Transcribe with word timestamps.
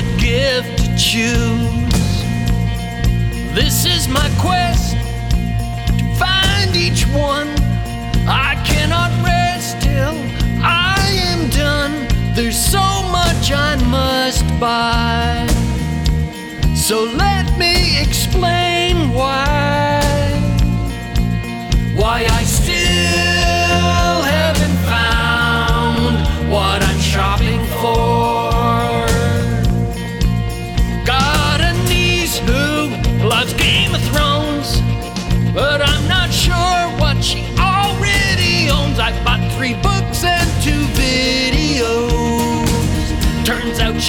what 0.00 0.20
gift 0.20 0.78
to 0.78 0.96
choose. 0.96 2.22
This 3.54 3.84
is 3.84 4.08
my 4.08 4.30
quest 4.38 4.92
to 5.98 6.04
find 6.14 6.74
each 6.74 7.04
one. 7.08 7.48
I 8.26 8.54
cannot 8.64 9.10
rest 9.24 9.80
till 9.82 10.14
I 10.62 10.96
am 11.28 11.50
done. 11.50 12.06
There's 12.34 12.58
so 12.58 12.86
much 13.12 13.52
I 13.52 13.76
must 13.90 14.46
buy. 14.58 15.46
So 16.74 17.04
let 17.04 17.58
me 17.58 18.00
explain 18.00 19.12
why. 19.12 19.49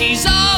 She's 0.01 0.25
already 0.25 0.50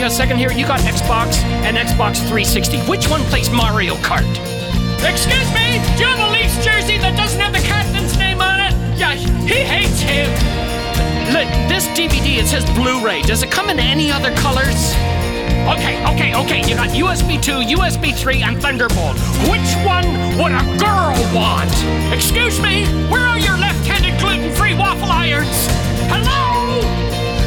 me 0.00 0.02
a 0.06 0.10
second 0.10 0.36
here? 0.36 0.52
You 0.52 0.66
got 0.66 0.80
Xbox 0.80 1.40
and 1.64 1.76
Xbox 1.76 2.18
360. 2.28 2.80
Which 2.90 3.08
one 3.08 3.22
plays 3.32 3.48
Mario 3.50 3.94
Kart? 3.96 4.28
Excuse 5.00 5.48
me? 5.54 5.80
Do 5.96 6.04
you 6.04 6.08
have 6.12 6.20
a 6.20 6.32
Leafs 6.32 6.56
jersey 6.64 6.98
that 6.98 7.16
doesn't 7.16 7.40
have 7.40 7.52
the 7.52 7.64
captain's 7.64 8.16
name 8.18 8.40
on 8.42 8.60
it? 8.60 8.72
Yeah, 8.98 9.14
he 9.14 9.64
hates 9.64 10.00
him. 10.00 10.28
Look, 11.32 11.48
this 11.70 11.86
DVD, 11.96 12.38
it 12.42 12.46
says 12.46 12.64
Blu-ray. 12.76 13.22
Does 13.22 13.42
it 13.42 13.50
come 13.50 13.70
in 13.70 13.78
any 13.78 14.10
other 14.10 14.34
colors? 14.36 14.92
Okay, 15.64 15.96
okay, 16.12 16.34
okay. 16.34 16.60
You 16.68 16.76
got 16.76 16.90
USB 16.90 17.40
2, 17.40 17.76
USB 17.80 18.14
3, 18.14 18.42
and 18.42 18.60
Thunderbolt. 18.60 19.16
Which 19.48 19.70
one 19.80 20.06
would 20.36 20.52
a 20.52 20.64
girl 20.76 21.16
want? 21.32 21.72
Excuse 22.12 22.60
me? 22.60 22.84
Where 23.08 23.24
are 23.24 23.38
your 23.38 23.56
left-handed 23.56 24.20
gluten-free 24.20 24.74
waffle 24.74 25.10
irons? 25.10 25.68
Hello? 26.12 26.84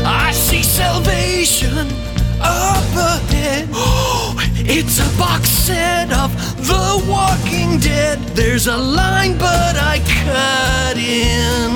I 0.04 0.32
see 0.32 0.64
salvation 0.64 2.09
up 2.42 2.96
ahead. 2.96 3.68
it's 4.66 5.00
a 5.00 5.18
box 5.18 5.50
set 5.50 6.12
of 6.12 6.32
The 6.68 7.06
Walking 7.08 7.80
Dead. 7.80 8.20
There's 8.36 8.68
a 8.68 8.78
line, 8.78 9.38
but 9.38 9.76
I 9.76 10.00
cut 10.24 10.98
in. 10.98 11.72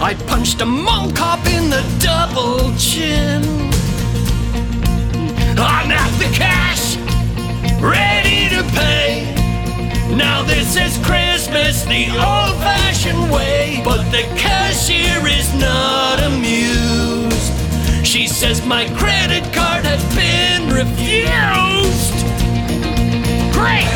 I 0.00 0.14
punched 0.26 0.60
a 0.60 0.66
mall 0.66 1.10
cop 1.12 1.44
in 1.46 1.70
the 1.70 1.84
double 1.98 2.72
chin. 2.76 3.42
I'm 5.60 5.90
at 5.90 6.12
the 6.18 6.30
cash, 6.32 6.96
ready 7.80 8.48
to 8.54 8.62
pay. 8.78 9.34
Now 10.14 10.42
this 10.42 10.76
is 10.76 10.96
Christmas 11.04 11.82
the 11.82 12.06
old 12.10 12.56
fashioned 12.62 13.30
way, 13.30 13.82
but 13.84 14.02
the 14.10 14.22
cashier 14.36 15.26
is 15.26 15.52
not 15.54 16.22
amused. 16.22 17.52
She 18.06 18.26
says 18.26 18.64
my 18.64 18.86
credit 18.96 19.44
card 19.52 19.67
been 20.14 20.68
refused. 20.70 22.14
Great! 23.52 23.88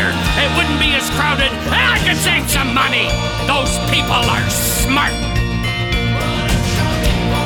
Year. 0.00 0.12
It 0.40 0.48
wouldn't 0.56 0.80
be 0.80 0.96
as 0.96 1.08
crowded, 1.10 1.52
and 1.52 1.84
I 1.96 1.98
could 2.00 2.16
save 2.16 2.48
some 2.48 2.72
money. 2.72 3.06
Those 3.44 3.72
people 3.92 4.16
are 4.16 4.46
smart. 4.48 5.12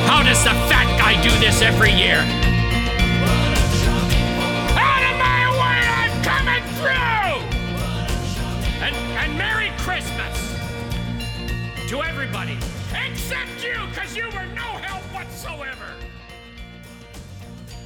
How 0.06 0.22
does 0.22 0.42
the 0.44 0.54
fat 0.70 0.86
guy 0.98 1.20
do 1.22 1.30
this 1.42 1.62
every 1.62 1.90
year? 1.90 2.20
Out 4.78 5.02
of 5.10 5.14
my 5.18 5.42
way, 5.60 5.80
I'm 5.98 6.14
coming 6.22 6.64
through! 6.78 7.34
And, 8.86 8.94
and 9.20 9.30
Merry 9.36 9.70
Christmas 9.78 10.34
to 11.90 12.02
everybody, 12.02 12.56
except 12.94 13.64
you, 13.64 13.74
because 13.90 14.16
you 14.16 14.26
were 14.30 14.46
no 14.54 14.68
help 14.86 15.02
whatsoever. 15.12 15.90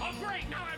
Oh, 0.02 0.12
great, 0.20 0.48
now 0.50 0.60
lost. 0.60 0.77